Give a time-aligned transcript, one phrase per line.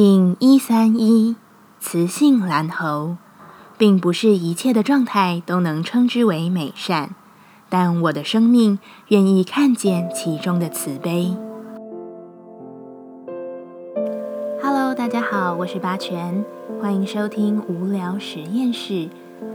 [0.00, 1.34] 听一三一，
[1.80, 3.16] 雌性蓝猴，
[3.76, 7.16] 并不是一切的状态都能称之为美善，
[7.68, 11.36] 但我的生命愿意看见其中的慈悲。
[14.62, 16.44] Hello，大家好，我是八全，
[16.80, 19.08] 欢迎收听无聊实验室，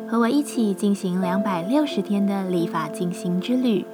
[0.09, 3.85] 和我一起进行两百六十天的立法进行之旅，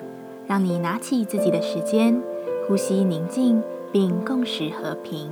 [0.48, 2.20] 让你拿起自己的时间，
[2.68, 3.62] 呼吸宁静，
[3.92, 5.30] 并共识和平。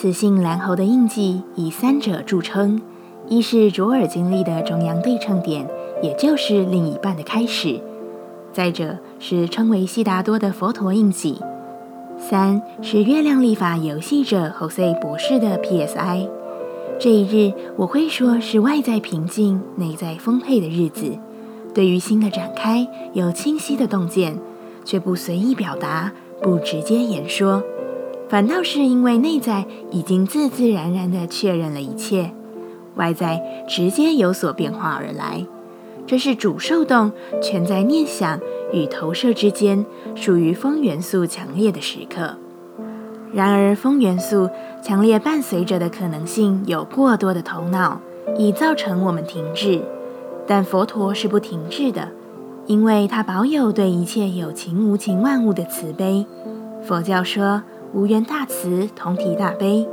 [0.00, 2.80] 雌性蓝猴的印记以三者著称：
[3.28, 5.68] 一是卓尔经历的中央对称点，
[6.02, 7.82] 也就是另一半的开始；
[8.50, 11.34] 再者是称为悉达多的佛陀印记；
[12.16, 16.26] 三是月亮历法游戏者侯塞博士的 PSI。
[16.98, 21.12] 这一日，我会说是外在平静、内在丰沛的日子，
[21.74, 24.38] 对于新的展开有清晰的洞见，
[24.82, 27.62] 却不随意表达，不直接言说。
[28.30, 32.30] 反倒是因为内在已经自自然然地确认了一切，
[32.94, 35.44] 外在直接有所变化而来。
[36.06, 37.10] 这是主受动
[37.42, 38.38] 全在念想
[38.72, 42.36] 与投射之间，属于风元素强烈的时刻。
[43.32, 44.48] 然而，风元素
[44.80, 48.00] 强烈伴随着的可能性有过多的头脑，
[48.38, 49.82] 已造成我们停滞。
[50.46, 52.10] 但佛陀是不停滞的，
[52.66, 56.24] 因为他保有对一切有情无情万物的慈悲。
[56.84, 57.64] 佛教说。
[57.92, 59.88] 无缘大慈，同体大悲。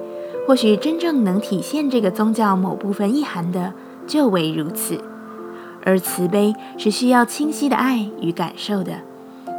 [0.48, 3.74] 或许真正能体现这个宗教某部分意涵的，
[4.06, 5.00] 就为如此。
[5.84, 8.94] 而慈悲是需要清晰的爱与感受的，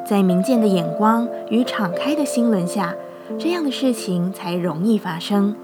[0.07, 2.95] 在明见的眼光与敞开的心轮下，
[3.39, 5.55] 这样的事情才容易发生。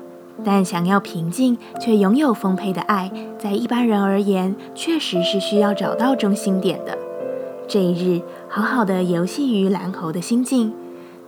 [0.44, 6.98] 但想要平静却拥有丰沛的爱，在一般人而言，确实是需要找到中心点的。
[7.66, 10.74] 这一日，好好的游戏于蓝猴的心境。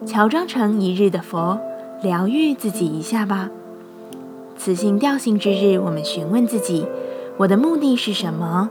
[0.04, 1.58] 乔装成一日的佛，
[2.02, 3.48] 疗愈自己一下吧。
[4.58, 6.86] 此性调性之日，我们询问自己：
[7.38, 8.68] 我的目的是什么？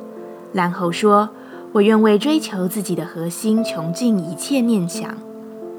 [0.53, 1.29] 然后说：
[1.73, 5.17] 我愿为追求自己的核心，穷尽一切念想。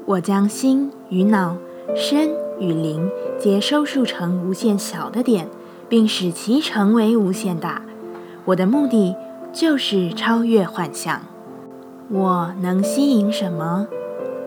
[0.05, 1.57] 我将心与脑、
[1.95, 3.09] 身与灵，
[3.39, 5.47] 皆收束成无限小的点，
[5.89, 7.81] 并使其成为无限大。
[8.45, 9.15] 我的目的
[9.51, 11.21] 就是超越幻象。
[12.09, 13.87] 我能吸引什么？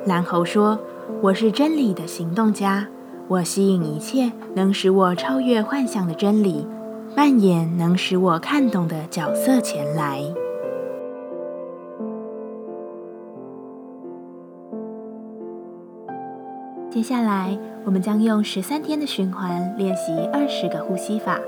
[0.07, 0.79] 蓝猴说。
[1.23, 2.87] 我是真理的行动家，
[3.27, 6.67] 我吸引一切能使我超越幻象的真理，
[7.17, 10.23] 扮演能使我看懂的角色前来。
[16.89, 21.41] 接下来，我们将用十三天的循环练习二十个呼吸法。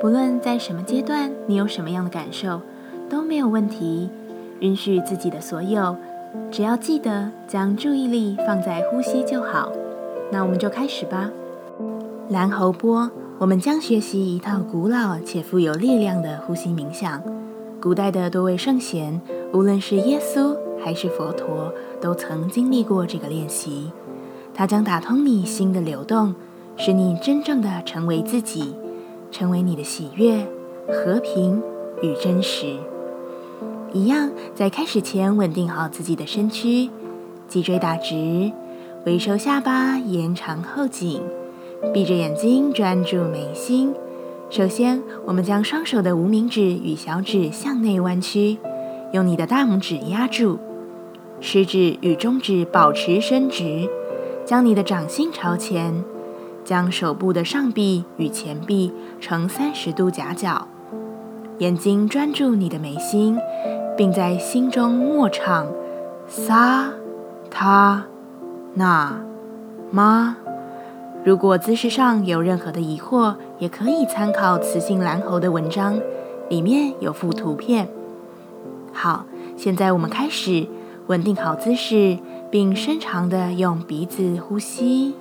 [0.00, 2.60] 不论在什么阶段，你有什么样的感受，
[3.08, 4.10] 都没有问题。
[4.60, 5.96] 允许自己的所有。
[6.50, 9.72] 只要记得将注意力放在呼吸就好。
[10.30, 11.30] 那我们就开始吧。
[12.28, 17.22] 蓝喉波，我们将学习一套古老且富有力量的呼吸冥想。
[17.80, 19.20] 古代的多位圣贤，
[19.52, 23.90] 无论是耶稣还是佛陀，都曾经历过这个练习。
[24.52, 26.34] 它将打通你心的流动，
[26.76, 28.74] 使你真正的成为自己，
[29.30, 30.46] 成为你的喜悦、
[30.88, 31.62] 和平
[32.02, 32.76] 与真实。
[33.92, 36.90] 一样，在开始前稳定好自己的身躯，
[37.48, 38.52] 脊椎打直，
[39.06, 41.22] 微收下巴，延长后颈，
[41.94, 43.94] 闭着眼睛专注眉心。
[44.50, 48.58] 首先，我们将双手的无名指与小指向内弯曲，
[49.12, 50.58] 用你的大拇指压住，
[51.40, 53.88] 食指与中指保持伸直，
[54.44, 56.04] 将你的掌心朝前，
[56.62, 60.68] 将手部的上臂与前臂呈三十度夹角，
[61.58, 63.38] 眼睛专注你的眉心。
[63.98, 65.66] 并在心中默唱
[66.28, 66.86] 萨
[67.50, 68.04] 他
[68.74, 69.20] 那
[69.90, 70.36] 妈。
[71.24, 75.98] 如果姿势上有任何的疑惑，也可以参考雌性蓝猴的文章，
[76.48, 77.88] 里面有附图片。
[78.92, 79.26] 好，
[79.56, 80.68] 现在我们开始
[81.08, 82.18] 稳定好姿势，
[82.52, 85.16] 并深长的用鼻子呼吸，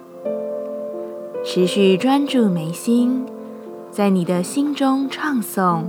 [1.43, 3.25] 持续专注眉心，
[3.89, 5.85] 在你的心中唱诵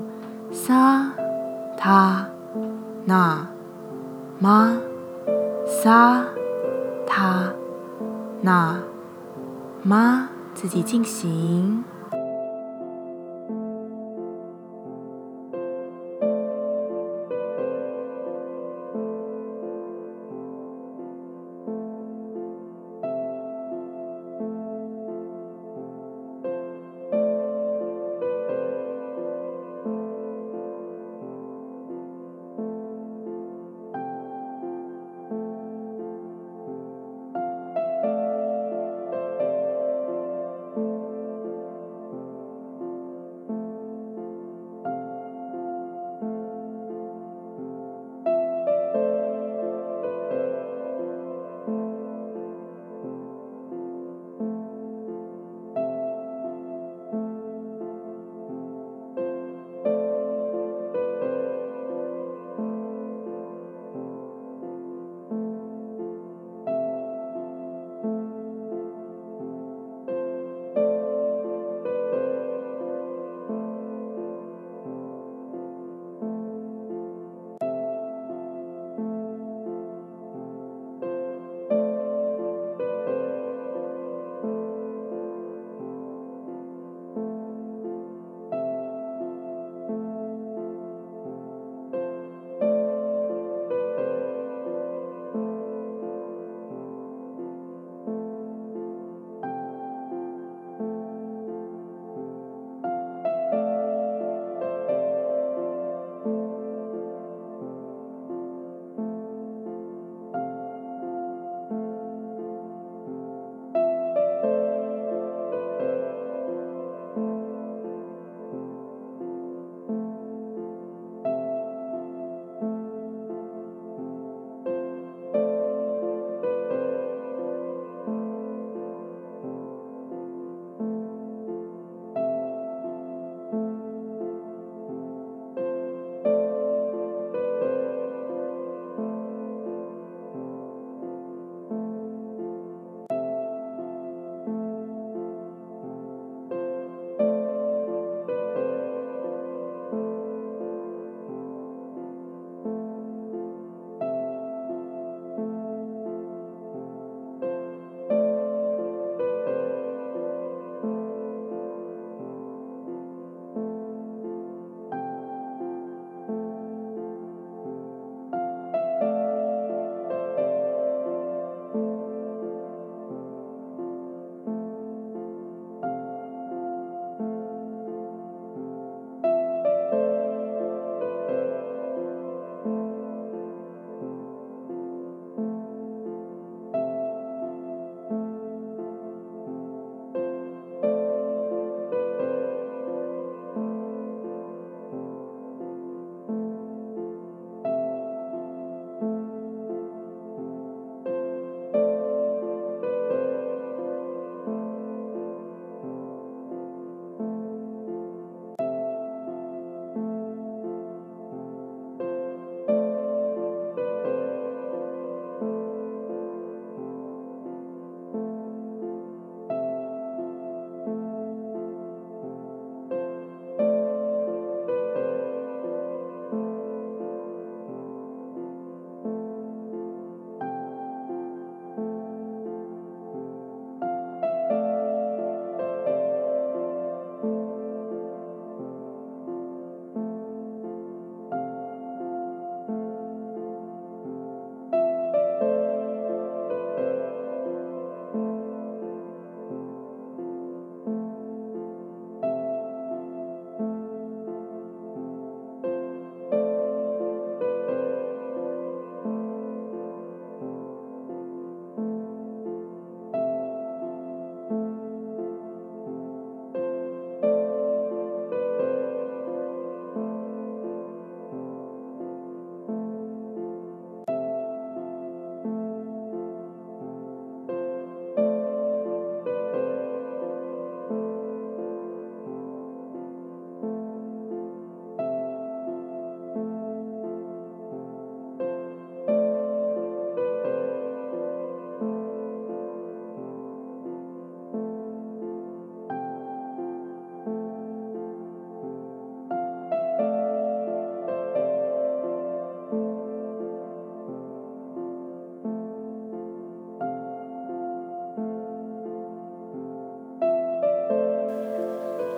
[0.50, 1.12] 萨
[1.76, 2.28] 他。
[3.08, 3.48] 那
[4.38, 4.76] 妈
[5.66, 6.26] 撒
[7.06, 7.54] 他
[8.42, 8.82] 那
[9.82, 11.84] 妈，自己进行。